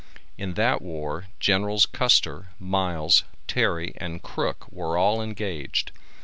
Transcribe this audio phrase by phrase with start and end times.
[0.35, 5.91] In that war Generals Custer, Miles, Terry and Crook were all engaged.